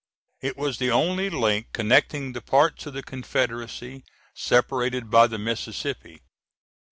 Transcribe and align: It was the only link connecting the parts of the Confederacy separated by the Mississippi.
It 0.41 0.57
was 0.57 0.79
the 0.79 0.89
only 0.89 1.29
link 1.29 1.73
connecting 1.73 2.33
the 2.33 2.41
parts 2.41 2.87
of 2.87 2.93
the 2.95 3.03
Confederacy 3.03 4.03
separated 4.33 5.11
by 5.11 5.27
the 5.27 5.37
Mississippi. 5.37 6.23